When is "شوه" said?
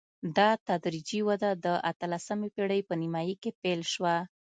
3.93-4.15